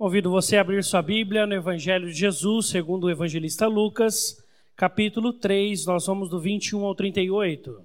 Convido 0.00 0.30
você 0.30 0.56
a 0.56 0.62
abrir 0.62 0.82
sua 0.82 1.02
Bíblia 1.02 1.46
no 1.46 1.52
Evangelho 1.52 2.06
de 2.06 2.14
Jesus, 2.14 2.68
segundo 2.68 3.04
o 3.04 3.10
evangelista 3.10 3.66
Lucas, 3.66 4.42
capítulo 4.74 5.30
3, 5.30 5.84
nós 5.84 6.06
vamos 6.06 6.30
do 6.30 6.40
21 6.40 6.86
ao 6.86 6.94
38. 6.94 7.82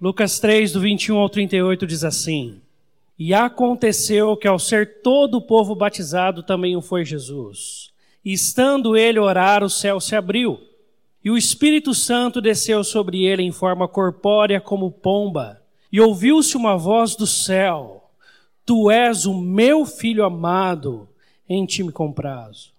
Lucas 0.00 0.40
3, 0.40 0.72
do 0.72 0.80
21 0.80 1.18
ao 1.18 1.28
38 1.28 1.86
diz 1.86 2.04
assim: 2.04 2.62
E 3.18 3.34
aconteceu 3.34 4.34
que 4.34 4.48
ao 4.48 4.58
ser 4.58 5.02
todo 5.02 5.34
o 5.34 5.42
povo 5.42 5.74
batizado, 5.74 6.42
também 6.42 6.74
o 6.74 6.80
foi 6.80 7.04
Jesus. 7.04 7.90
E 8.24 8.32
estando 8.32 8.96
ele 8.96 9.18
orar, 9.18 9.62
o 9.62 9.68
céu 9.68 10.00
se 10.00 10.16
abriu, 10.16 10.58
e 11.22 11.30
o 11.30 11.36
Espírito 11.36 11.92
Santo 11.92 12.40
desceu 12.40 12.82
sobre 12.82 13.26
ele 13.26 13.42
em 13.42 13.52
forma 13.52 13.86
corpórea 13.86 14.58
como 14.58 14.90
pomba, 14.90 15.60
e 15.92 16.00
ouviu-se 16.00 16.56
uma 16.56 16.78
voz 16.78 17.14
do 17.14 17.26
céu: 17.26 18.10
Tu 18.64 18.90
és 18.90 19.26
o 19.26 19.34
meu 19.34 19.84
filho 19.84 20.24
amado 20.24 21.11
em 21.54 21.66
time 21.66 21.92
com 21.92 22.12
prazo. 22.12 22.72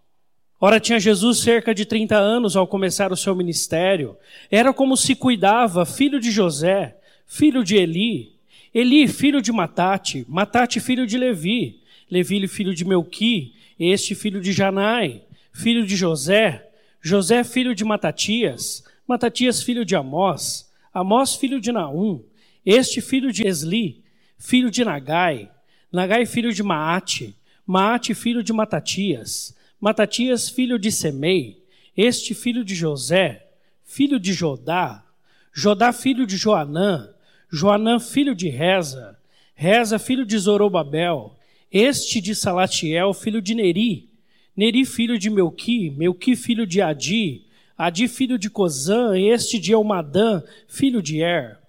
Ora, 0.60 0.80
tinha 0.80 1.00
Jesus 1.00 1.40
cerca 1.40 1.76
de 1.76 1.86
30 1.86 2.16
anos 2.18 2.55
ao 2.55 2.66
começar 2.66 3.12
o 3.12 3.18
seu 3.18 3.36
ministério. 3.36 4.16
Era 4.49 4.73
como 4.73 4.96
se 4.96 5.13
cuidava, 5.13 5.86
filho 5.86 6.20
de 6.20 6.32
José, 6.32 6.98
filho 7.26 7.63
de 7.63 7.76
Eli, 7.76 8.34
Eli, 8.73 9.08
filho 9.08 9.41
de 9.41 9.52
Matate, 9.52 10.26
Matate, 10.27 10.80
filho 10.80 11.05
de 11.05 11.18
Levi, 11.18 11.82
Levi, 12.09 12.48
filho 12.48 12.73
de 12.73 12.86
Melqui, 12.86 13.54
este 13.77 14.16
filho 14.16 14.41
de 14.41 14.52
Janai, 14.52 15.24
filho 15.52 15.85
de 15.85 15.96
José, 15.96 16.70
José, 17.02 17.44
filho 17.44 17.76
de 17.76 17.84
Matatias, 17.84 18.84
Matatias, 19.08 19.62
filho 19.62 19.84
de 19.85 19.96
Amós, 19.96 20.71
Amós, 20.94 21.35
filho 21.35 21.60
de 21.60 21.71
Naum, 21.71 22.24
este 22.66 23.02
filho 23.02 23.32
de 23.32 23.46
Esli, 23.46 24.02
filho 24.38 24.71
de 24.71 24.85
Nagai, 24.85 25.52
Nagai, 25.91 26.26
filho 26.26 26.54
de 26.54 26.63
Maate, 26.63 27.35
Maate, 27.66 28.13
filho 28.13 28.44
de 28.44 28.52
Matatias, 28.52 29.55
Matatias, 29.80 30.49
filho 30.49 30.77
de 30.77 30.91
Semei, 30.91 31.63
este 31.95 32.34
filho 32.34 32.63
de 32.63 32.76
José, 32.76 33.46
filho 33.84 34.20
de 34.20 34.34
Jodá, 34.34 35.05
Jodá, 35.54 35.93
filho 35.93 36.27
de 36.27 36.35
Joanã, 36.35 37.10
Joanã, 37.49 37.99
filho 37.99 38.35
de 38.35 38.49
Reza, 38.49 39.18
Reza, 39.55 39.98
filho 39.98 40.26
de 40.26 40.38
Zorobabel, 40.38 41.38
este 41.71 42.20
de 42.20 42.35
Salatiel, 42.35 43.13
filho 43.13 43.41
de 43.41 43.55
Neri, 43.55 44.10
Neri, 44.55 44.84
filho 44.85 45.18
de 45.18 45.29
Melqui, 45.29 45.90
Melqui, 45.90 46.35
filho 46.35 46.68
de 46.68 46.82
Adi, 46.82 47.45
Adi, 47.77 48.07
filho 48.07 48.38
de 48.38 48.49
Cozã, 48.49 49.18
este 49.18 49.57
de 49.57 49.73
Elmadã, 49.73 50.43
filho 50.68 51.01
de 51.01 51.21
Er, 51.21 51.60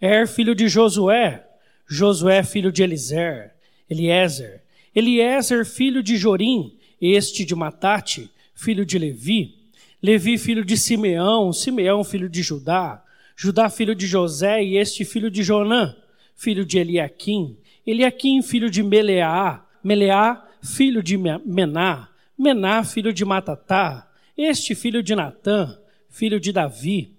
Er, 0.00 0.26
filho 0.26 0.54
de 0.54 0.68
Josué, 0.68 1.44
Josué, 1.86 2.42
filho 2.42 2.72
de 2.72 2.82
Elizer, 2.82 3.54
Eliezer, 3.90 4.63
Eliezer, 4.94 5.64
filho 5.64 6.02
de 6.02 6.16
Jorim, 6.16 6.72
este 7.00 7.44
de 7.44 7.54
Matate, 7.54 8.30
filho 8.54 8.86
de 8.86 8.98
Levi, 8.98 9.54
Levi, 10.02 10.38
filho 10.38 10.64
de 10.64 10.76
Simeão, 10.76 11.52
Simeão, 11.52 12.04
filho 12.04 12.28
de 12.28 12.42
Judá, 12.42 13.02
Judá, 13.36 13.68
filho 13.68 13.94
de 13.94 14.06
José, 14.06 14.62
e 14.62 14.76
este 14.76 15.04
filho 15.04 15.30
de 15.30 15.42
Jonã, 15.42 15.96
filho 16.36 16.64
de 16.64 16.78
Eliaquim, 16.78 17.56
Eliaquim, 17.86 18.40
filho 18.42 18.70
de 18.70 18.82
Meleá, 18.82 19.64
Meleá, 19.82 20.46
filho 20.62 21.02
de 21.02 21.16
Mená, 21.16 22.08
Mená, 22.38 22.84
filho 22.84 23.12
de 23.12 23.24
Matatá, 23.24 24.08
este 24.36 24.74
filho 24.74 25.02
de 25.02 25.14
Natã, 25.14 25.78
filho 26.08 26.38
de 26.38 26.52
Davi, 26.52 27.12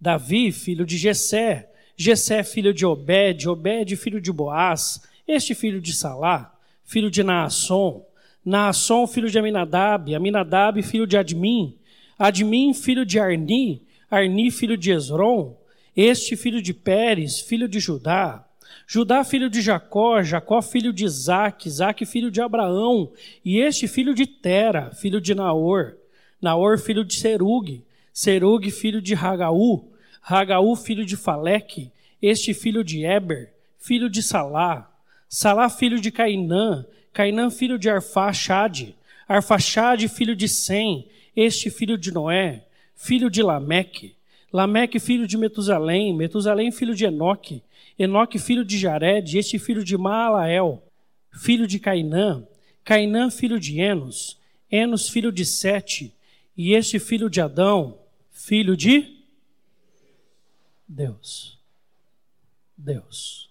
Davi, 0.00 0.52
filho 0.52 0.86
de 0.86 0.96
Jessé, 0.96 1.70
Jessé, 1.96 2.42
filho 2.42 2.72
de 2.72 2.86
Obed, 2.86 3.48
Obed, 3.48 3.96
filho 3.96 4.20
de 4.20 4.30
Boaz, 4.30 5.02
este 5.26 5.54
filho 5.54 5.80
de 5.80 5.92
Salá, 5.92 6.55
filho 6.86 7.10
de 7.10 7.22
Naasson, 7.22 8.06
Naasson, 8.44 9.06
filho 9.08 9.28
de 9.28 9.38
Aminadab, 9.38 10.14
Aminadab, 10.14 10.80
filho 10.82 11.06
de 11.06 11.18
Admin, 11.18 11.76
Admin, 12.16 12.72
filho 12.72 13.04
de 13.04 13.18
Arni, 13.18 13.82
Arni, 14.08 14.50
filho 14.52 14.76
de 14.76 14.92
Esron, 14.92 15.56
este 15.96 16.36
filho 16.36 16.62
de 16.62 16.72
Pérez, 16.72 17.40
filho 17.40 17.68
de 17.68 17.80
Judá, 17.80 18.46
Judá, 18.86 19.24
filho 19.24 19.50
de 19.50 19.60
Jacó, 19.60 20.22
Jacó, 20.22 20.62
filho 20.62 20.92
de 20.92 21.04
Isaac, 21.04 21.66
Isaac, 21.66 22.06
filho 22.06 22.30
de 22.30 22.40
Abraão, 22.40 23.10
e 23.44 23.58
este 23.58 23.88
filho 23.88 24.14
de 24.14 24.26
Tera, 24.26 24.92
filho 24.92 25.20
de 25.20 25.34
Naor, 25.34 25.96
Naor, 26.40 26.78
filho 26.78 27.04
de 27.04 27.14
Serug, 27.14 27.82
Serug, 28.12 28.70
filho 28.70 29.02
de 29.02 29.14
Hagaú, 29.14 29.90
Hagaú, 30.22 30.76
filho 30.76 31.04
de 31.04 31.16
Faleque, 31.16 31.90
este 32.22 32.54
filho 32.54 32.84
de 32.84 33.04
Eber, 33.04 33.52
filho 33.78 34.08
de 34.08 34.22
Salá, 34.22 34.88
Salá, 35.28 35.68
filho 35.68 36.00
de 36.00 36.10
Cainã, 36.10 36.86
Cainã, 37.12 37.50
filho 37.50 37.78
de 37.78 37.90
Arfaxade, 37.90 38.96
Arfaxade, 39.28 40.08
filho 40.08 40.36
de 40.36 40.48
Sem, 40.48 41.08
este 41.34 41.68
filho 41.70 41.98
de 41.98 42.12
Noé, 42.12 42.64
filho 42.94 43.28
de 43.28 43.42
Lameque, 43.42 44.14
Lameque, 44.52 45.00
filho 45.00 45.26
de 45.26 45.36
Metusalém, 45.36 46.14
Metusalém, 46.14 46.70
filho 46.70 46.94
de 46.94 47.04
Enoque, 47.04 47.62
Enoque, 47.98 48.38
filho 48.38 48.64
de 48.64 48.78
Jared, 48.78 49.36
este 49.36 49.58
filho 49.58 49.82
de 49.82 49.96
Maalael, 49.96 50.82
filho 51.32 51.66
de 51.66 51.78
Cainã, 51.78 52.46
Cainã, 52.84 53.30
filho 53.30 53.58
de 53.58 53.80
Enos, 53.80 54.38
Enos, 54.70 55.08
filho 55.08 55.32
de 55.32 55.44
Sete, 55.44 56.14
e 56.56 56.72
este 56.72 56.98
filho 56.98 57.28
de 57.28 57.40
Adão, 57.40 57.98
filho 58.30 58.76
de 58.76 59.16
Deus. 60.88 61.58
Deus. 62.76 63.50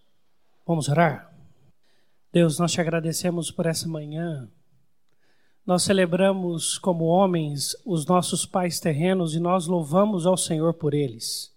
Vamos 0.66 0.88
orar? 0.88 1.35
Deus, 2.36 2.60
nós 2.60 2.74
te 2.74 2.82
agradecemos 2.82 3.50
por 3.50 3.66
essa 3.66 3.88
manhã. 3.88 4.52
Nós 5.66 5.84
celebramos 5.84 6.78
como 6.78 7.06
homens 7.06 7.78
os 7.86 8.06
nossos 8.06 8.46
pais 8.46 8.78
terrenos 8.78 9.34
e 9.34 9.40
nós 9.40 9.68
louvamos 9.68 10.26
ao 10.26 10.36
Senhor 10.36 10.74
por 10.74 10.94
eles. 10.94 11.56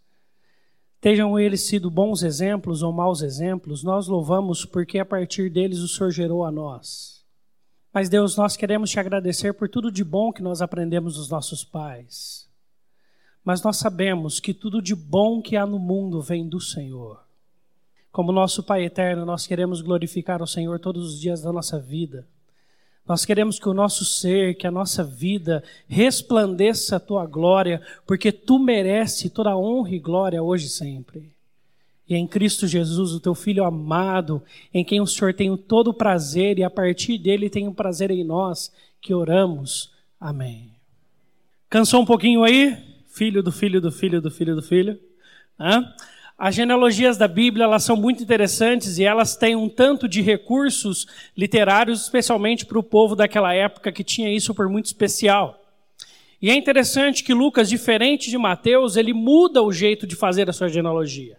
Tenham 1.00 1.36
eles 1.36 1.62
sido 1.62 1.90
bons 1.90 2.22
exemplos 2.22 2.80
ou 2.80 2.92
maus 2.92 3.22
exemplos, 3.22 3.82
nós 3.82 4.06
louvamos 4.06 4.64
porque 4.64 5.00
a 5.00 5.04
partir 5.04 5.50
deles 5.50 5.80
o 5.80 5.88
Senhor 5.88 6.12
gerou 6.12 6.44
a 6.44 6.50
nós. 6.52 7.26
Mas 7.92 8.08
Deus, 8.08 8.36
nós 8.36 8.56
queremos 8.56 8.88
te 8.88 9.00
agradecer 9.00 9.54
por 9.54 9.68
tudo 9.68 9.90
de 9.90 10.04
bom 10.04 10.32
que 10.32 10.42
nós 10.44 10.62
aprendemos 10.62 11.16
dos 11.16 11.28
nossos 11.28 11.64
pais. 11.64 12.48
Mas 13.42 13.64
nós 13.64 13.78
sabemos 13.78 14.38
que 14.38 14.54
tudo 14.54 14.80
de 14.80 14.94
bom 14.94 15.42
que 15.42 15.56
há 15.56 15.66
no 15.66 15.80
mundo 15.80 16.22
vem 16.22 16.48
do 16.48 16.60
Senhor. 16.60 17.27
Como 18.18 18.32
nosso 18.32 18.64
Pai 18.64 18.84
eterno, 18.84 19.24
nós 19.24 19.46
queremos 19.46 19.80
glorificar 19.80 20.42
o 20.42 20.46
Senhor 20.46 20.80
todos 20.80 21.06
os 21.06 21.20
dias 21.20 21.40
da 21.42 21.52
nossa 21.52 21.78
vida. 21.78 22.26
Nós 23.06 23.24
queremos 23.24 23.60
que 23.60 23.68
o 23.68 23.72
nosso 23.72 24.04
ser, 24.04 24.56
que 24.56 24.66
a 24.66 24.72
nossa 24.72 25.04
vida 25.04 25.62
resplandeça 25.86 26.96
a 26.96 27.00
tua 27.00 27.24
glória, 27.26 27.80
porque 28.04 28.32
tu 28.32 28.58
merece 28.58 29.30
toda 29.30 29.50
a 29.50 29.56
honra 29.56 29.90
e 29.94 30.00
glória 30.00 30.42
hoje 30.42 30.66
e 30.66 30.68
sempre. 30.68 31.30
E 32.08 32.16
em 32.16 32.26
Cristo 32.26 32.66
Jesus, 32.66 33.12
o 33.12 33.20
teu 33.20 33.36
Filho 33.36 33.62
amado, 33.62 34.42
em 34.74 34.84
quem 34.84 35.00
o 35.00 35.06
Senhor 35.06 35.32
tem 35.32 35.56
todo 35.56 35.90
o 35.90 35.94
prazer 35.94 36.58
e 36.58 36.64
a 36.64 36.70
partir 36.70 37.18
dele 37.18 37.48
tem 37.48 37.68
o 37.68 37.70
um 37.70 37.74
prazer 37.74 38.10
em 38.10 38.24
nós, 38.24 38.72
que 39.00 39.14
oramos. 39.14 39.92
Amém. 40.18 40.72
Cansou 41.70 42.02
um 42.02 42.04
pouquinho 42.04 42.42
aí? 42.42 42.76
Filho 43.06 43.44
do 43.44 43.52
filho 43.52 43.80
do 43.80 43.92
filho 43.92 44.20
do 44.20 44.28
filho 44.28 44.56
do 44.56 44.62
filho? 44.62 44.98
Hã? 45.56 45.94
As 46.38 46.54
genealogias 46.54 47.16
da 47.16 47.26
Bíblia 47.26 47.64
elas 47.64 47.82
são 47.82 47.96
muito 47.96 48.22
interessantes 48.22 48.96
e 48.96 49.04
elas 49.04 49.36
têm 49.36 49.56
um 49.56 49.68
tanto 49.68 50.08
de 50.08 50.22
recursos 50.22 51.04
literários, 51.36 52.02
especialmente 52.02 52.64
para 52.64 52.78
o 52.78 52.82
povo 52.82 53.16
daquela 53.16 53.52
época 53.52 53.90
que 53.90 54.04
tinha 54.04 54.32
isso 54.32 54.54
por 54.54 54.68
muito 54.68 54.86
especial. 54.86 55.60
E 56.40 56.48
é 56.48 56.54
interessante 56.54 57.24
que 57.24 57.34
Lucas, 57.34 57.68
diferente 57.68 58.30
de 58.30 58.38
Mateus, 58.38 58.96
ele 58.96 59.12
muda 59.12 59.60
o 59.64 59.72
jeito 59.72 60.06
de 60.06 60.14
fazer 60.14 60.48
a 60.48 60.52
sua 60.52 60.68
genealogia. 60.68 61.36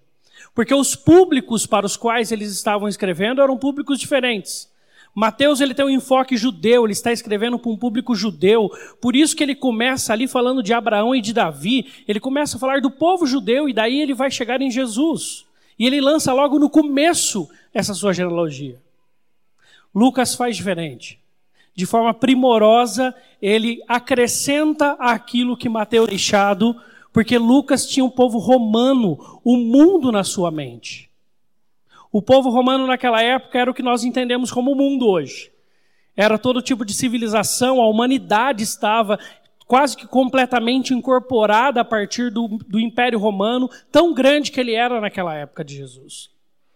Porque 0.54 0.76
os 0.76 0.98
públicos 0.98 1.66
para 1.66 1.86
os 1.86 1.96
quais 1.96 2.34
eles 2.34 2.52
estavam 2.52 2.90
escrevendo 2.90 3.42
eram 3.42 3.58
públicos 3.58 3.98
diferentes. 3.98 4.69
Mateus 5.14 5.60
ele 5.60 5.74
tem 5.74 5.86
um 5.86 5.90
enfoque 5.90 6.38
judeu, 6.38 6.86
ele 6.86 6.94
está 6.94 7.12
escrevendo 7.12 7.58
para 7.58 7.72
um 7.72 7.78
público 7.78 8.16
judeu, 8.16 8.70
por 9.02 9.16
isso 9.16 9.36
que 9.36 9.44
ele 9.44 9.56
começa 9.56 10.14
ali 10.14 10.28
falando 10.28 10.64
de 10.64 10.74
Abraão 10.74 11.16
e 11.16 11.22
de 11.22 11.34
Davi, 11.34 11.88
ele 12.08 12.20
começa 12.20 12.58
a 12.58 12.60
falar 12.60 12.80
do 12.80 12.92
povo 12.92 13.26
judeu 13.26 13.68
e 13.68 13.74
daí 13.74 14.00
ele 14.02 14.14
vai 14.14 14.32
chegar 14.32 14.62
em 14.62 14.72
Jesus. 14.72 15.46
E 15.78 15.86
ele 15.86 16.02
lança 16.02 16.34
logo 16.34 16.60
no 16.60 16.70
começo 16.70 17.50
essa 17.74 17.94
sua 17.94 18.14
genealogia. 18.14 18.78
Lucas 19.96 20.36
faz 20.36 20.56
diferente. 20.56 21.20
De 21.74 21.86
forma 21.86 22.14
primorosa, 22.14 23.16
ele 23.42 23.82
acrescenta 23.88 24.92
aquilo 25.00 25.56
que 25.56 25.70
Mateus 25.70 26.10
deixado, 26.10 26.76
porque 27.14 27.38
Lucas 27.38 27.88
tinha 27.88 28.04
um 28.04 28.10
povo 28.10 28.38
romano, 28.38 29.40
o 29.44 29.56
mundo 29.56 30.12
na 30.12 30.24
sua 30.24 30.52
mente. 30.52 31.09
O 32.12 32.22
povo 32.22 32.50
romano 32.50 32.88
naquela 32.88 33.22
época 33.22 33.60
era 33.60 33.70
o 33.70 33.74
que 33.74 33.84
nós 33.84 34.04
entendemos 34.04 34.52
como 34.52 34.72
o 34.72 34.76
mundo 34.76 35.08
hoje. 35.08 35.52
Era 36.16 36.38
todo 36.38 36.62
tipo 36.62 36.84
de 36.84 36.94
civilização, 36.94 37.80
a 37.80 37.88
humanidade 37.88 38.64
estava 38.64 39.20
quase 39.70 39.96
que 39.96 40.08
completamente 40.08 40.96
incorporada 40.96 41.82
a 41.82 41.86
partir 41.86 42.32
do, 42.32 42.48
do 42.68 42.80
Império 42.80 43.20
Romano, 43.20 43.70
tão 43.92 44.14
grande 44.16 44.52
que 44.52 44.60
ele 44.60 44.74
era 44.74 45.00
naquela 45.00 45.36
época 45.36 45.64
de 45.64 45.76
Jesus. 45.76 46.32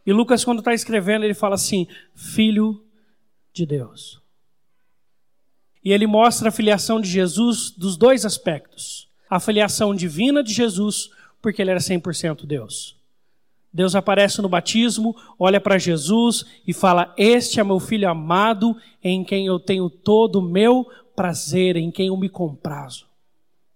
E 0.05 0.13
Lucas, 0.13 0.45
quando 0.45 0.59
está 0.59 0.73
escrevendo, 0.73 1.25
ele 1.25 1.33
fala 1.33 1.55
assim: 1.55 1.87
Filho 2.13 2.85
de 3.51 3.65
Deus. 3.65 4.21
E 5.83 5.91
ele 5.91 6.05
mostra 6.05 6.49
a 6.49 6.51
filiação 6.51 7.01
de 7.01 7.09
Jesus 7.09 7.71
dos 7.71 7.97
dois 7.97 8.25
aspectos. 8.25 9.09
A 9.29 9.39
filiação 9.39 9.95
divina 9.95 10.43
de 10.43 10.53
Jesus, 10.53 11.09
porque 11.41 11.61
ele 11.61 11.71
era 11.71 11.79
100% 11.79 12.45
Deus. 12.45 12.95
Deus 13.73 13.95
aparece 13.95 14.41
no 14.41 14.47
batismo, 14.47 15.15
olha 15.39 15.59
para 15.59 15.79
Jesus 15.79 16.45
e 16.67 16.73
fala: 16.73 17.11
Este 17.17 17.59
é 17.59 17.63
meu 17.63 17.79
filho 17.79 18.07
amado, 18.07 18.77
em 19.03 19.23
quem 19.23 19.47
eu 19.47 19.59
tenho 19.59 19.89
todo 19.89 20.37
o 20.37 20.41
meu 20.41 20.87
prazer, 21.15 21.75
em 21.75 21.89
quem 21.89 22.07
eu 22.07 22.17
me 22.17 22.29
comprazo. 22.29 23.07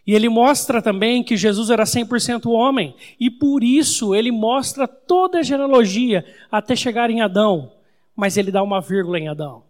E 0.05 0.13
ele 0.13 0.29
mostra 0.29 0.81
também 0.81 1.23
que 1.23 1.35
Jesus 1.35 1.69
era 1.69 1.83
100% 1.83 2.49
homem, 2.49 2.95
e 3.19 3.29
por 3.29 3.63
isso 3.63 4.13
ele 4.13 4.31
mostra 4.31 4.87
toda 4.87 5.39
a 5.39 5.43
genealogia 5.43 6.23
até 6.51 6.75
chegar 6.75 7.09
em 7.09 7.21
Adão, 7.21 7.71
mas 8.15 8.37
ele 8.37 8.51
dá 8.51 8.61
uma 8.61 8.79
vírgula 8.79 9.19
em 9.19 9.27
Adão. 9.27 9.63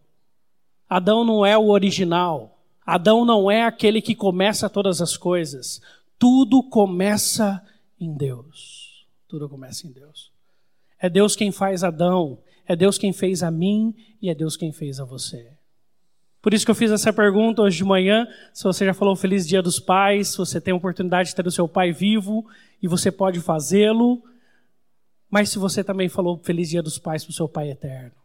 Adão 0.89 1.23
não 1.23 1.45
é 1.45 1.57
o 1.57 1.69
original. 1.69 2.59
Adão 2.85 3.25
não 3.25 3.49
é 3.49 3.63
aquele 3.63 4.01
que 4.01 4.15
começa 4.15 4.69
todas 4.69 5.01
as 5.01 5.17
coisas. 5.17 5.81
Tudo 6.19 6.63
começa 6.63 7.61
em 7.99 8.13
Deus. 8.13 8.76
Tudo 9.27 9.49
começa 9.49 9.87
em 9.87 9.91
Deus. 9.91 10.31
É 10.99 11.09
Deus 11.09 11.35
quem 11.35 11.51
faz 11.51 11.83
Adão, 11.83 12.39
é 12.65 12.75
Deus 12.75 12.97
quem 12.97 13.13
fez 13.13 13.43
a 13.43 13.51
mim 13.51 13.93
e 14.21 14.29
é 14.29 14.35
Deus 14.35 14.57
quem 14.57 14.71
fez 14.71 14.99
a 14.99 15.05
você. 15.05 15.51
Por 16.41 16.53
isso 16.53 16.65
que 16.65 16.71
eu 16.71 16.75
fiz 16.75 16.91
essa 16.91 17.11
pergunta 17.11 17.61
hoje 17.61 17.77
de 17.77 17.83
manhã. 17.83 18.27
Se 18.53 18.63
você 18.63 18.85
já 18.85 18.93
falou 18.93 19.15
Feliz 19.15 19.47
Dia 19.47 19.61
dos 19.61 19.79
Pais, 19.79 20.29
se 20.29 20.37
você 20.37 20.61
tem 20.61 20.73
a 20.73 20.77
oportunidade 20.77 21.29
de 21.29 21.35
ter 21.35 21.45
o 21.45 21.51
seu 21.51 21.67
pai 21.67 21.91
vivo 21.91 22.45
e 22.81 22.87
você 22.87 23.11
pode 23.11 23.39
fazê-lo. 23.41 24.23
Mas 25.29 25.49
se 25.49 25.59
você 25.59 25.83
também 25.83 26.07
falou 26.07 26.37
Feliz 26.37 26.69
Dia 26.69 26.81
dos 26.81 26.97
Pais 26.97 27.23
para 27.23 27.31
o 27.31 27.33
seu 27.33 27.49
pai 27.49 27.69
eterno 27.69 28.17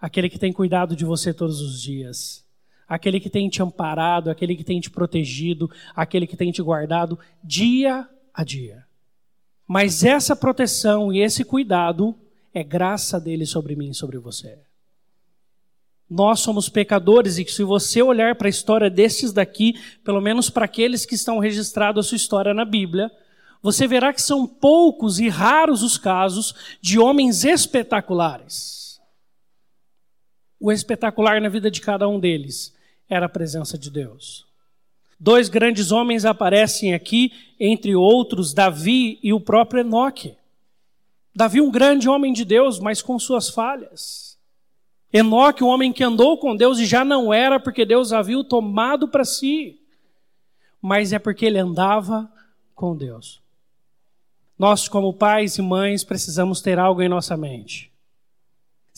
aquele 0.00 0.30
que 0.30 0.38
tem 0.38 0.52
cuidado 0.52 0.94
de 0.94 1.04
você 1.04 1.34
todos 1.34 1.60
os 1.60 1.82
dias, 1.82 2.46
aquele 2.86 3.18
que 3.20 3.28
tem 3.28 3.48
te 3.48 3.62
amparado, 3.62 4.30
aquele 4.30 4.54
que 4.54 4.64
tem 4.64 4.80
te 4.80 4.90
protegido, 4.90 5.70
aquele 5.94 6.26
que 6.26 6.36
tem 6.36 6.50
te 6.52 6.62
guardado 6.62 7.18
dia 7.42 8.08
a 8.32 8.44
dia. 8.44 8.86
Mas 9.68 10.02
essa 10.02 10.34
proteção 10.34 11.12
e 11.12 11.20
esse 11.20 11.44
cuidado 11.44 12.14
é 12.54 12.64
graça 12.64 13.20
dele 13.20 13.46
sobre 13.46 13.76
mim 13.76 13.90
e 13.90 13.94
sobre 13.94 14.18
você. 14.18 14.58
Nós 16.10 16.40
somos 16.40 16.70
pecadores 16.70 17.36
e 17.36 17.44
se 17.44 17.62
você 17.62 18.02
olhar 18.02 18.34
para 18.34 18.48
a 18.48 18.50
história 18.50 18.88
destes 18.88 19.30
daqui, 19.30 19.78
pelo 20.02 20.22
menos 20.22 20.48
para 20.48 20.64
aqueles 20.64 21.04
que 21.04 21.14
estão 21.14 21.38
registrados 21.38 22.06
a 22.06 22.08
sua 22.08 22.16
história 22.16 22.54
na 22.54 22.64
Bíblia, 22.64 23.10
você 23.62 23.86
verá 23.86 24.14
que 24.14 24.22
são 24.22 24.46
poucos 24.46 25.20
e 25.20 25.28
raros 25.28 25.82
os 25.82 25.98
casos 25.98 26.54
de 26.80 26.98
homens 26.98 27.44
espetaculares 27.44 28.78
o 30.60 30.72
espetacular 30.72 31.40
na 31.40 31.48
vida 31.48 31.70
de 31.70 31.80
cada 31.80 32.08
um 32.08 32.18
deles 32.18 32.74
era 33.08 33.26
a 33.26 33.28
presença 33.28 33.78
de 33.78 33.90
Deus. 33.90 34.46
Dois 35.18 35.48
grandes 35.48 35.90
homens 35.90 36.24
aparecem 36.24 36.94
aqui, 36.94 37.32
entre 37.58 37.94
outros, 37.96 38.54
Davi 38.54 39.18
e 39.22 39.32
o 39.32 39.40
próprio 39.40 39.80
Enoque. 39.80 40.36
Davi, 41.34 41.60
um 41.60 41.70
grande 41.70 42.08
homem 42.08 42.32
de 42.32 42.44
Deus, 42.44 42.78
mas 42.78 43.02
com 43.02 43.18
suas 43.18 43.48
falhas. 43.48 44.38
Enoque, 45.12 45.64
um 45.64 45.68
homem 45.68 45.92
que 45.92 46.04
andou 46.04 46.38
com 46.38 46.54
Deus 46.54 46.78
e 46.78 46.86
já 46.86 47.04
não 47.04 47.32
era 47.32 47.58
porque 47.58 47.84
Deus 47.84 48.12
havia 48.12 48.38
o 48.38 48.44
tomado 48.44 49.08
para 49.08 49.24
si, 49.24 49.80
mas 50.80 51.12
é 51.12 51.18
porque 51.18 51.46
ele 51.46 51.58
andava 51.58 52.30
com 52.74 52.96
Deus. 52.96 53.40
Nós, 54.58 54.88
como 54.88 55.12
pais 55.12 55.56
e 55.56 55.62
mães, 55.62 56.04
precisamos 56.04 56.60
ter 56.60 56.78
algo 56.78 57.02
em 57.02 57.08
nossa 57.08 57.36
mente 57.36 57.88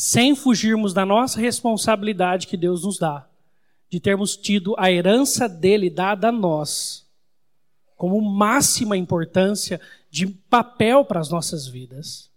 sem 0.00 0.34
fugirmos 0.34 0.94
da 0.94 1.04
nossa 1.04 1.38
responsabilidade 1.38 2.46
que 2.46 2.56
Deus 2.56 2.84
nos 2.84 2.98
dá, 2.98 3.28
de 3.90 3.98
termos 4.00 4.36
tido 4.36 4.74
a 4.78 4.90
herança 4.90 5.48
dele 5.48 5.90
dada 5.90 6.28
a 6.28 6.32
nós, 6.32 7.06
como 7.96 8.20
máxima 8.20 8.96
importância 8.96 9.80
de 10.10 10.26
papel 10.26 11.04
para 11.04 11.20
as 11.20 11.28
nossas 11.28 11.66
vidas, 11.66 12.30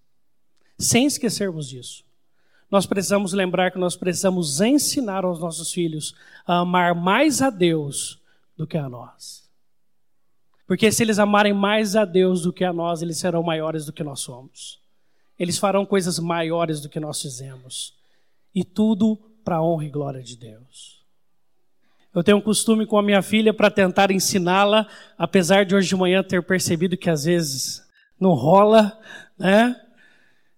sem 0.77 1.05
esquecermos 1.05 1.69
disso. 1.69 2.03
Nós 2.69 2.85
precisamos 2.85 3.33
lembrar 3.33 3.71
que 3.71 3.77
nós 3.77 3.95
precisamos 3.95 4.59
ensinar 4.59 5.23
aos 5.23 5.39
nossos 5.39 5.71
filhos 5.71 6.15
a 6.45 6.59
amar 6.59 6.95
mais 6.95 7.41
a 7.41 7.50
Deus 7.51 8.19
do 8.57 8.65
que 8.65 8.77
a 8.77 8.89
nós. 8.89 9.47
Porque 10.65 10.91
se 10.91 11.03
eles 11.03 11.19
amarem 11.19 11.53
mais 11.53 11.95
a 11.95 12.03
Deus 12.03 12.41
do 12.41 12.51
que 12.51 12.63
a 12.63 12.73
nós, 12.73 13.01
eles 13.03 13.17
serão 13.17 13.44
maiores 13.44 13.85
do 13.85 13.94
que 13.94 14.03
nós 14.03 14.21
somos 14.21 14.83
eles 15.38 15.57
farão 15.57 15.85
coisas 15.85 16.19
maiores 16.19 16.81
do 16.81 16.89
que 16.89 17.00
nós 17.00 17.21
fizemos. 17.21 17.94
E 18.53 18.63
tudo 18.63 19.15
para 19.44 19.57
a 19.57 19.63
honra 19.63 19.85
e 19.85 19.89
glória 19.89 20.23
de 20.23 20.38
Deus. 20.38 21.02
Eu 22.13 22.24
tenho 22.24 22.38
um 22.38 22.42
costume 22.42 22.86
com 22.86 22.98
a 22.98 23.01
minha 23.01 23.21
filha 23.21 23.54
para 23.54 23.71
tentar 23.71 24.12
ensiná-la, 24.12 24.88
apesar 25.18 25.65
de 25.65 25.75
hoje 25.75 25.88
de 25.88 25.95
manhã 25.95 26.24
ter 26.24 26.44
percebido 26.44 26.95
que 26.95 27.10
às 27.10 27.25
vezes 27.25 27.81
não 28.19 28.31
rola, 28.31 28.98
né? 29.38 29.75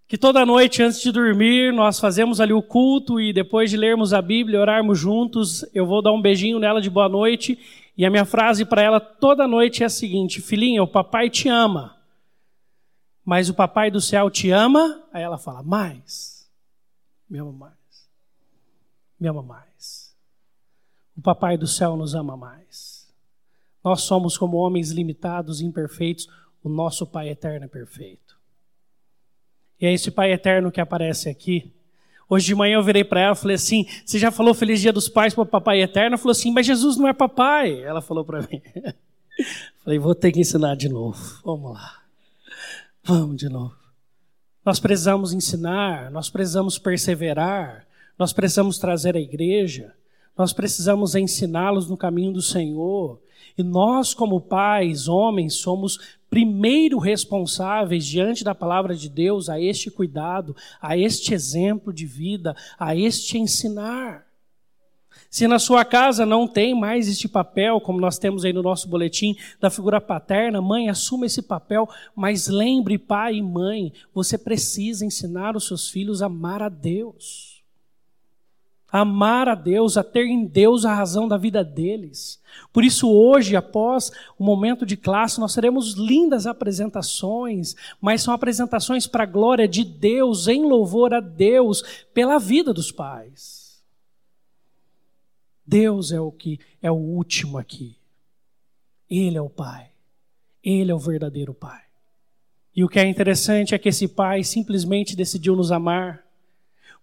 Que 0.07 0.18
toda 0.18 0.46
noite 0.46 0.84
antes 0.84 1.02
de 1.02 1.12
dormir 1.12 1.74
nós 1.74 2.00
fazemos 2.00 2.40
ali 2.40 2.54
o 2.54 2.62
culto 2.62 3.19
e 3.19 3.34
depois 3.34 3.69
de 3.69 3.78
lermos 3.78 4.13
a 4.13 4.22
Bíblia, 4.22 4.60
orarmos 4.60 5.00
juntos, 5.00 5.66
eu 5.74 5.86
vou 5.86 6.02
dar 6.02 6.12
um 6.12 6.22
beijinho 6.22 6.60
nela 6.60 6.81
de 6.81 6.90
boa 6.90 7.10
noite 7.10 7.57
e 7.98 8.06
a 8.06 8.10
minha 8.10 8.25
frase 8.25 8.66
para 8.66 8.81
ela 8.81 9.00
toda 9.00 9.48
noite 9.48 9.81
é 9.81 9.86
a 9.86 9.90
seguinte: 9.90 10.42
Filhinha, 10.42 10.84
o 10.84 10.88
papai 10.88 11.30
te 11.30 11.48
ama 11.48 11.96
mas 13.25 13.50
o 13.50 13.56
papai 13.56 13.90
do 13.90 14.00
céu 14.00 14.30
te 14.30 14.52
ama? 14.52 15.04
Aí 15.12 15.24
ela 15.24 15.40
fala, 15.40 15.63
mais. 15.63 16.48
Me 17.28 17.40
ama 17.40 17.52
mais. 17.52 18.10
Me 19.19 19.28
ama 19.28 19.42
mais. 19.42 19.94
O 21.18 21.22
papai 21.22 21.58
do 21.58 21.68
céu 21.68 21.96
nos 21.96 22.14
ama 22.14 22.36
mais. 22.36 23.08
Nós 23.84 24.02
somos 24.02 24.38
como 24.38 24.58
homens 24.58 24.92
limitados, 24.92 25.62
imperfeitos, 25.62 26.28
o 26.64 26.70
nosso 26.70 27.06
pai 27.06 27.30
eterno 27.30 27.66
é 27.66 27.68
perfeito. 27.68 28.36
E 29.80 29.86
é 29.86 29.94
esse 29.94 30.10
pai 30.10 30.32
eterno 30.32 30.72
que 30.72 30.82
aparece 30.82 31.30
aqui. 31.30 31.72
Hoje 32.28 32.48
de 32.48 32.56
manhã 32.56 32.76
eu 32.76 32.84
virei 32.84 33.04
para 33.04 33.22
ela 33.22 33.34
e 33.34 33.38
falei 33.38 33.56
assim: 33.56 33.86
Você 34.04 34.18
já 34.18 34.32
falou 34.32 34.54
Feliz 34.54 34.82
Dia 34.82 34.92
dos 34.92 35.08
Pais 35.08 35.34
para 35.34 35.44
o 35.44 35.46
papai 35.46 35.82
eterno? 35.82 36.16
Ela 36.16 36.18
falou 36.18 36.32
assim: 36.32 36.52
Mas 36.52 36.66
Jesus 36.66 36.98
não 36.98 37.08
é 37.08 37.14
papai. 37.14 37.84
Ela 37.84 38.02
falou 38.02 38.26
para 38.26 38.42
mim. 38.42 38.62
falei: 39.84 40.00
Vou 40.00 40.16
ter 40.16 40.32
que 40.32 40.40
ensinar 40.40 40.76
de 40.76 40.90
novo. 40.90 41.40
Vamos 41.44 41.74
lá. 41.74 42.02
Vamos 43.04 43.38
de 43.38 43.48
novo. 43.48 43.76
Nós 44.66 44.80
precisamos 44.80 45.32
ensinar, 45.32 46.10
nós 46.10 46.28
precisamos 46.28 46.80
perseverar, 46.80 47.86
nós 48.18 48.34
precisamos 48.34 48.80
trazer 48.80 49.16
a 49.16 49.20
igreja, 49.20 49.94
nós 50.38 50.54
precisamos 50.54 51.16
ensiná-los 51.16 51.90
no 51.90 51.98
caminho 51.98 52.34
do 52.34 52.42
Senhor. 52.42 53.21
E 53.57 53.64
nós, 53.64 54.14
como 54.14 54.42
pais, 54.42 55.07
homens, 55.07 55.56
somos 55.56 56.18
primeiro 56.30 56.98
responsáveis 57.00 58.06
diante 58.06 58.44
da 58.44 58.54
palavra 58.54 58.94
de 58.95 59.09
Deus 59.09 59.48
a 59.48 59.59
este 59.59 59.90
cuidado, 59.90 60.56
a 60.81 60.98
este 60.98 61.33
exemplo 61.33 61.94
de 61.94 62.06
vida, 62.06 62.56
a 62.78 62.95
este 62.95 63.38
ensinar. 63.38 64.26
Se 65.30 65.48
na 65.48 65.59
sua 65.59 65.86
casa 65.86 66.26
não 66.26 66.48
tem 66.48 66.78
mais 66.78 67.07
este 67.07 67.28
papel, 67.28 67.80
como 67.80 68.00
nós 68.00 68.18
temos 68.18 68.44
aí 68.44 68.52
no 68.52 68.62
nosso 68.62 68.90
boletim, 68.90 69.36
da 69.59 69.69
figura 69.69 70.02
paterna, 70.02 70.62
mãe, 70.62 70.90
assuma 70.90 71.26
esse 71.26 71.42
papel, 71.42 71.88
mas 72.16 72.48
lembre, 72.48 72.98
pai 72.98 73.36
e 73.36 73.42
mãe, 73.42 73.94
você 74.14 74.38
precisa 74.38 75.06
ensinar 75.06 75.56
os 75.56 75.68
seus 75.68 75.90
filhos 75.90 76.21
a 76.21 76.26
amar 76.26 76.62
a 76.62 76.69
Deus. 76.69 77.55
Amar 78.99 79.49
a 79.49 79.56
Deus, 79.56 79.97
a 79.97 80.04
ter 80.04 80.25
em 80.25 80.45
Deus 80.45 80.85
a 80.85 80.94
razão 80.94 81.28
da 81.28 81.37
vida 81.37 81.64
deles. 81.64 82.42
Por 82.71 82.83
isso, 82.83 83.11
hoje, 83.11 83.56
após 83.56 84.09
o 84.40 84.44
momento 84.44 84.85
de 84.85 84.95
classe, 84.95 85.37
nós 85.37 85.54
teremos 85.54 85.95
lindas 85.95 86.47
apresentações, 86.47 87.75
mas 87.99 88.21
são 88.21 88.33
apresentações 88.33 89.06
para 89.06 89.23
a 89.23 89.28
glória 89.28 89.68
de 89.68 89.83
Deus, 89.83 90.47
em 90.47 90.64
louvor 90.64 91.14
a 91.14 91.19
Deus, 91.19 91.83
pela 92.14 92.37
vida 92.37 92.73
dos 92.73 92.90
pais. 92.90 93.83
Deus 95.68 96.14
é 96.14 96.19
o 96.21 96.31
que 96.31 96.57
é 96.81 96.90
o 96.90 96.95
último 96.95 97.57
aqui. 97.57 97.97
Ele 99.09 99.37
é 99.37 99.42
o 99.42 99.49
Pai. 99.49 99.90
Ele 100.64 100.90
é 100.90 100.95
o 100.95 100.99
verdadeiro 100.99 101.54
Pai. 101.54 101.81
E 102.73 102.81
o 102.83 102.87
que 102.87 102.99
é 102.99 103.06
interessante 103.06 103.75
é 103.75 103.78
que 103.78 103.90
esse 103.90 104.07
Pai 104.07 104.42
simplesmente 104.44 105.18
decidiu 105.18 105.54
nos 105.54 105.71
amar, 105.71 106.25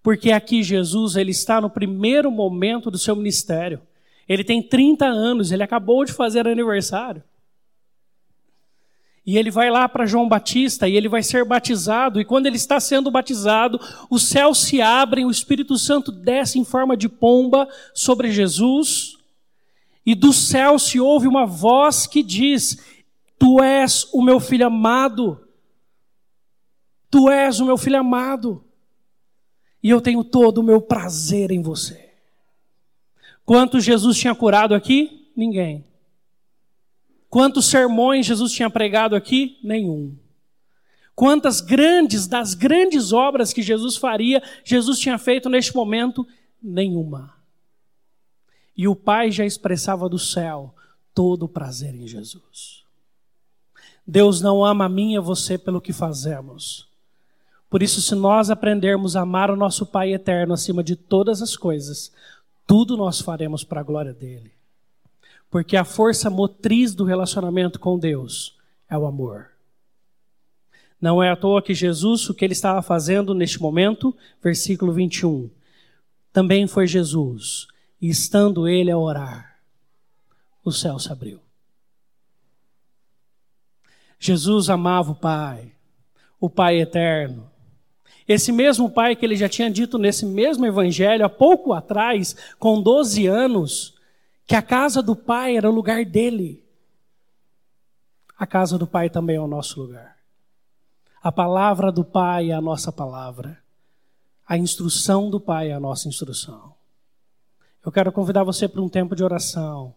porque 0.03 0.33
aqui 0.33 0.63
Jesus 0.63 1.17
ele 1.17 1.31
está 1.31 1.61
no 1.61 1.71
primeiro 1.71 2.31
momento 2.31 2.91
do 2.91 2.99
seu 2.99 3.15
ministério. 3.15 3.81
Ele 4.29 4.43
tem 4.43 4.63
30 4.63 5.07
anos, 5.07 5.53
ele 5.53 5.63
acabou 5.63 6.05
de 6.05 6.13
fazer 6.13 6.47
aniversário. 6.49 7.23
E 9.25 9.39
ele 9.39 9.53
vai 9.53 9.71
lá 9.71 9.89
para 9.89 10.05
João 10.05 10.29
Batista 10.29 10.89
e 10.89 10.97
ele 10.97 11.09
vai 11.09 11.23
ser 11.23 11.45
batizado. 11.45 12.21
E 12.21 12.25
quando 12.25 12.47
ele 12.47 12.57
está 12.57 12.81
sendo 12.81 13.11
batizado, 13.11 13.81
os 14.11 14.25
céus 14.25 14.63
se 14.63 14.83
abrem, 14.83 15.25
o 15.25 15.31
Espírito 15.31 15.79
Santo 15.79 16.11
desce 16.11 16.59
em 16.59 16.65
forma 16.65 16.97
de 16.97 17.09
pomba 17.09 17.69
sobre 17.95 18.33
Jesus. 18.33 19.17
E 20.05 20.17
do 20.17 20.33
céu 20.33 20.77
se 20.77 20.99
ouve 20.99 21.29
uma 21.29 21.47
voz 21.47 22.09
que 22.09 22.21
diz: 22.21 22.85
Tu 23.39 23.63
és 23.63 24.09
o 24.13 24.21
meu 24.21 24.41
filho 24.41 24.67
amado. 24.67 25.41
Tu 27.09 27.31
és 27.31 27.61
o 27.61 27.67
meu 27.67 27.79
filho 27.79 28.01
amado. 28.01 28.65
E 29.83 29.91
eu 29.91 30.01
tenho 30.01 30.23
todo 30.23 30.59
o 30.59 30.63
meu 30.63 30.81
prazer 30.81 31.51
em 31.51 31.61
você. 31.61 32.11
Quantos 33.45 33.85
Jesus 33.85 34.17
tinha 34.17 34.35
curado 34.35 34.75
aqui? 34.75 35.31
Ninguém. 35.35 35.85
Quantos 37.29 37.67
sermões 37.67 38.27
Jesus 38.27 38.53
tinha 38.53 38.71
pregado 38.71 39.17
aqui? 39.17 39.59
Nenhum. 39.65 40.17
Quantas 41.15 41.61
grandes, 41.61 42.27
das 42.27 42.55
grandes 42.55 43.13
obras 43.13 43.53
que 43.53 43.63
Jesus 43.63 43.97
faria, 43.97 44.43
Jesus 44.65 44.99
tinha 44.99 45.19
feito 45.19 45.49
neste 45.49 45.75
momento? 45.75 46.27
Nenhuma. 46.63 47.35
E 48.77 48.87
o 48.89 48.97
Pai 48.97 49.31
já 49.31 49.45
expressava 49.45 50.09
do 50.09 50.19
céu 50.19 50.75
todo 51.15 51.45
o 51.45 51.49
prazer 51.49 51.95
em 51.95 52.07
Jesus. 52.07 52.85
Deus 54.07 54.41
não 54.41 54.65
ama 54.65 54.87
a 54.87 54.89
mim 54.89 55.15
e 55.15 55.21
você 55.21 55.59
pelo 55.59 55.81
que 55.81 55.93
fazemos. 55.93 56.89
Por 57.73 57.83
isso, 57.83 58.03
se 58.03 58.15
nós 58.15 58.51
aprendermos 58.51 59.17
a 59.17 59.23
amar 59.23 59.51
o 59.51 59.57
nosso 59.57 59.87
Pai 59.87 60.13
eterno 60.13 60.53
acima 60.53 60.85
de 60.85 60.95
todas 60.95 61.41
as 61.41 61.57
coisas, 61.57 62.13
tudo 62.67 62.99
nós 62.99 63.23
faremos 63.23 63.65
para 63.65 63.81
a 63.81 63.83
glória 63.83 64.13
dele. 64.13 64.53
Porque 65.51 65.75
a 65.75 65.83
força 65.83 66.29
motriz 66.29 66.95
do 66.95 67.03
relacionamento 67.03 67.81
com 67.81 67.99
Deus 67.99 68.59
é 68.91 68.99
o 68.99 69.07
amor. 69.07 69.53
Não 71.01 71.23
é 71.23 71.31
à 71.31 71.35
toa 71.35 71.63
que 71.63 71.73
Jesus, 71.73 72.29
o 72.29 72.35
que 72.35 72.45
ele 72.45 72.53
estava 72.53 72.83
fazendo 72.83 73.33
neste 73.33 73.59
momento, 73.59 74.15
versículo 74.43 74.93
21, 74.93 75.49
também 76.31 76.67
foi 76.67 76.87
Jesus, 76.87 77.69
e 77.99 78.11
estando 78.11 78.69
ele 78.69 78.91
a 78.91 78.99
orar, 78.99 79.59
o 80.63 80.71
céu 80.71 80.99
se 80.99 81.11
abriu. 81.11 81.41
Jesus 84.19 84.69
amava 84.69 85.13
o 85.13 85.15
Pai, 85.15 85.73
o 86.39 86.51
Pai 86.51 86.79
eterno. 86.79 87.51
Esse 88.27 88.53
mesmo 88.53 88.91
Pai 88.91 89.17
que 89.17 89.25
ele 89.25 89.37
já 89.37 89.49
tinha 89.49 89.71
dito 89.71 89.99
nesse 89.99 90.25
mesmo 90.25 90.65
evangelho 90.65 91.25
há 91.25 91.29
pouco 91.29 91.73
atrás, 91.73 92.37
com 92.59 92.81
12 92.81 93.27
anos, 93.27 93.95
que 94.47 94.55
a 94.55 94.63
casa 94.63 95.03
do 95.03 95.17
Pai 95.17 95.57
era 95.57 95.69
o 95.69 95.75
lugar 95.75 96.05
dele. 96.05 96.65
A 98.39 98.47
casa 98.47 98.79
do 98.79 98.87
Pai 98.87 99.11
também 99.11 99.37
é 99.37 99.41
o 99.41 99.47
nosso 99.47 99.81
lugar. 99.81 100.17
A 101.23 101.31
palavra 101.31 101.93
do 101.93 102.05
Pai 102.05 102.51
é 102.51 102.55
a 102.55 102.61
nossa 102.61 102.91
palavra. 102.91 103.59
A 104.47 104.59
instrução 104.59 105.31
do 105.31 105.41
Pai 105.41 105.71
é 105.71 105.75
a 105.75 105.81
nossa 105.81 106.09
instrução. 106.09 106.75
Eu 107.85 107.91
quero 107.91 108.13
convidar 108.13 108.45
você 108.45 108.69
para 108.69 108.81
um 108.81 108.89
tempo 108.89 109.17
de 109.17 109.25
oração 109.25 109.95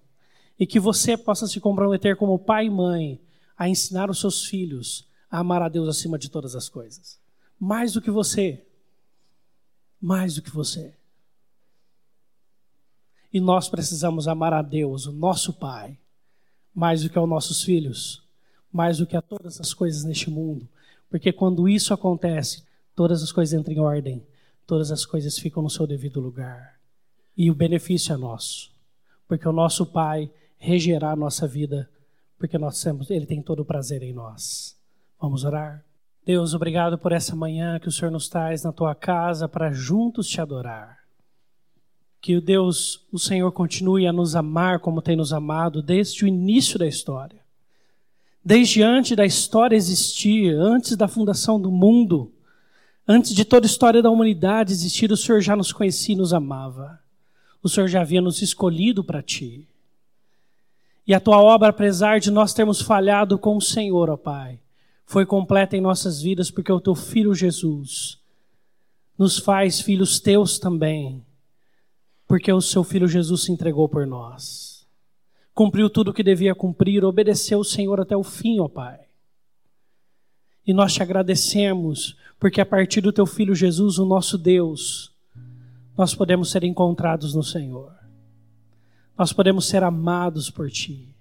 e 0.60 0.66
que 0.66 0.80
você 0.80 1.16
possa 1.16 1.48
se 1.48 1.60
comprometer 1.60 2.16
como 2.16 2.40
pai 2.40 2.66
e 2.66 2.70
mãe 2.70 3.22
a 3.58 3.70
ensinar 3.70 4.10
os 4.10 4.20
seus 4.20 4.46
filhos 4.46 5.08
a 5.30 5.40
amar 5.40 5.62
a 5.62 5.70
Deus 5.70 5.88
acima 5.88 6.18
de 6.18 6.30
todas 6.30 6.56
as 6.56 6.70
coisas. 6.70 7.20
Mais 7.60 7.94
do 7.94 8.02
que 8.02 8.12
você. 8.12 8.66
Mais 10.02 10.36
do 10.36 10.42
que 10.42 10.52
você. 10.52 10.94
E 13.32 13.40
nós 13.42 13.68
precisamos 13.68 14.28
amar 14.28 14.54
a 14.54 14.62
Deus, 14.62 15.06
o 15.08 15.12
nosso 15.12 15.52
Pai, 15.52 15.98
mais 16.74 17.04
do 17.04 17.10
que 17.10 17.18
aos 17.18 17.28
nossos 17.28 17.64
filhos, 17.64 18.24
mais 18.72 18.98
do 18.98 19.06
que 19.06 19.18
a 19.18 19.22
todas 19.22 19.60
as 19.60 19.74
coisas 19.74 20.04
neste 20.04 20.30
mundo, 20.30 20.68
porque 21.10 21.34
quando 21.34 21.68
isso 21.68 21.94
acontece, 21.94 22.64
todas 22.96 23.22
as 23.24 23.32
coisas 23.32 23.58
entram 23.58 23.74
em 23.74 23.80
ordem, 23.80 24.26
todas 24.66 24.92
as 24.92 25.06
coisas 25.06 25.38
ficam 25.38 25.62
no 25.62 25.70
seu 25.70 25.86
devido 25.86 26.20
lugar. 26.20 26.80
E 27.38 27.52
o 27.52 27.56
benefício 27.56 28.14
é 28.14 28.18
nosso, 28.18 28.72
porque 29.28 29.48
o 29.48 29.54
nosso 29.54 29.86
Pai 29.86 30.32
regerá 30.58 31.12
a 31.12 31.16
nossa 31.16 31.48
vida, 31.48 31.90
porque 32.38 32.58
nós 32.58 32.82
temos, 32.82 33.10
Ele 33.10 33.26
tem 33.26 33.42
todo 33.42 33.62
o 33.62 33.66
prazer 33.66 34.02
em 34.02 34.14
nós. 34.14 34.78
Vamos 35.20 35.44
orar? 35.44 35.86
Deus, 36.26 36.56
obrigado 36.56 36.98
por 36.98 37.12
essa 37.12 37.36
manhã 37.36 37.80
que 37.80 37.88
o 37.88 37.92
Senhor 37.92 38.10
nos 38.10 38.28
traz 38.28 38.64
na 38.64 38.72
tua 38.72 38.96
casa 38.96 39.48
para 39.48 39.72
juntos 39.72 40.28
te 40.28 40.42
adorar. 40.42 40.98
Que 42.20 42.36
o 42.36 42.42
Deus, 42.42 43.06
o 43.12 43.20
Senhor, 43.20 43.52
continue 43.52 44.08
a 44.08 44.12
nos 44.12 44.36
amar 44.36 44.80
como 44.80 45.04
tem 45.04 45.16
nos 45.16 45.32
amado 45.32 45.84
desde 45.84 46.26
o 46.26 46.28
início 46.28 46.80
da 46.80 46.88
história. 46.88 47.40
Desde 48.44 48.82
antes 48.82 49.16
da 49.16 49.24
história 49.24 49.76
existir, 49.76 50.52
antes 50.56 50.98
da 50.98 51.08
fundação 51.08 51.62
do 51.62 51.70
mundo, 51.70 52.34
antes 53.08 53.36
de 53.36 53.46
toda 53.46 53.68
a 53.68 53.70
história 53.70 54.02
da 54.02 54.10
humanidade 54.10 54.74
existir, 54.74 55.12
o 55.12 55.18
Senhor 55.18 55.42
já 55.42 55.56
nos 55.56 55.72
conhecia 55.72 56.16
e 56.16 56.18
nos 56.18 56.34
amava. 56.34 57.00
O 57.62 57.70
Senhor 57.70 57.88
já 57.88 58.02
havia 58.02 58.20
nos 58.20 58.42
escolhido 58.42 59.04
para 59.04 59.22
ti. 59.22 59.68
E 61.06 61.14
a 61.14 61.20
tua 61.20 61.40
obra, 61.40 61.70
apesar 61.70 62.20
de 62.20 62.32
nós 62.32 62.52
termos 62.52 62.82
falhado 62.82 63.38
com 63.38 63.56
o 63.58 63.62
Senhor, 63.62 64.10
ó 64.10 64.18
Pai, 64.18 64.60
foi 65.06 65.26
completa 65.26 65.78
em 65.78 65.82
nossas 65.82 66.22
vidas, 66.22 66.50
porque 66.50 66.72
o 66.72 66.82
teu 66.82 66.96
filho 66.96 67.34
Jesus 67.34 68.20
nos 69.18 69.38
faz 69.38 69.80
filhos 69.80 70.20
teus 70.20 70.60
também, 70.60 71.24
porque 72.28 72.52
o 72.52 72.62
seu 72.62 72.84
filho 72.84 73.08
Jesus 73.08 73.44
se 73.44 73.52
entregou 73.52 73.88
por 73.88 74.06
nós 74.06 74.76
cumpriu 75.56 75.90
tudo 75.90 76.12
o 76.12 76.14
que 76.14 76.22
devia 76.22 76.54
cumprir, 76.54 77.06
obedeceu 77.06 77.60
o 77.60 77.64
Senhor 77.64 78.02
até 78.02 78.16
o 78.16 78.24
fim, 78.24 78.60
ó 78.60 78.68
Pai. 78.68 79.00
E 80.68 80.74
nós 80.74 80.94
te 80.94 81.02
agradecemos, 81.02 82.18
porque 82.38 82.60
a 82.60 82.66
partir 82.66 83.00
do 83.00 83.14
teu 83.14 83.26
filho 83.26 83.56
Jesus, 83.56 83.98
o 83.98 84.06
nosso 84.06 84.38
Deus, 84.38 85.14
nós 85.98 86.14
podemos 86.14 86.52
ser 86.52 86.66
encontrados 86.66 87.34
no 87.34 87.42
Senhor. 87.42 87.96
Nós 89.18 89.32
podemos 89.32 89.66
ser 89.66 89.82
amados 89.82 90.50
por 90.50 90.70
ti. 90.70 91.15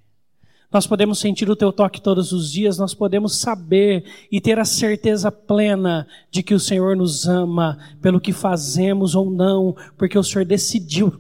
Nós 0.75 0.88
podemos 0.88 1.21
sentir 1.21 1.49
o 1.49 1.54
teu 1.54 1.73
toque 1.73 2.02
todos 2.02 2.33
os 2.33 2.50
dias, 2.50 2.78
nós 2.78 2.93
podemos 2.93 3.37
saber 3.37 4.04
e 4.28 4.40
ter 4.40 4.59
a 4.59 4.64
certeza 4.64 5.31
plena 5.31 6.04
de 6.33 6.43
que 6.43 6.52
o 6.52 6.59
Senhor 6.59 6.97
nos 6.97 7.28
ama 7.28 7.78
pelo 8.02 8.21
que 8.21 8.33
fazemos 8.33 9.14
ou 9.14 9.31
não, 9.31 9.76
porque 9.97 10.19
o 10.19 10.23
Senhor 10.25 10.45
decidiu 10.45 11.14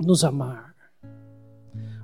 nos 0.00 0.22
amar. 0.22 0.76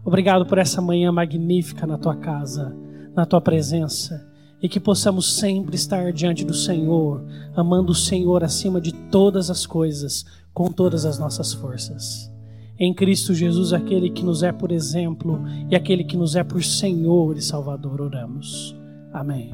Obrigado 0.05 0.45
por 0.47 0.59
essa 0.59 0.83
manhã 0.83 1.13
magnífica 1.13 1.87
na 1.87 1.97
tua 1.97 2.17
casa, 2.17 2.77
na 3.15 3.25
tua 3.25 3.41
presença, 3.41 4.29
e 4.61 4.69
que 4.69 4.81
possamos 4.81 5.37
sempre 5.37 5.77
estar 5.77 6.13
diante 6.13 6.45
do 6.45 6.55
Senhor, 6.55 7.25
amando 7.55 7.93
o 7.93 7.95
Senhor 7.95 8.43
acima 8.43 8.81
de 8.81 8.93
todas 8.93 9.49
as 9.49 9.65
coisas, 9.65 10.25
com 10.53 10.73
todas 10.73 11.05
as 11.05 11.21
nossas 11.21 11.53
forças. 11.53 12.36
Em 12.79 12.93
Cristo 12.93 13.35
Jesus, 13.35 13.73
aquele 13.73 14.11
que 14.11 14.23
nos 14.23 14.43
é 14.43 14.53
por 14.53 14.71
exemplo 14.71 15.41
e 15.71 15.75
aquele 15.77 16.05
que 16.05 16.17
nos 16.17 16.37
é 16.37 16.45
por 16.45 16.63
Senhor 16.63 17.37
e 17.37 17.43
Salvador, 17.43 18.01
oramos. 18.01 18.77
Amém. 19.13 19.51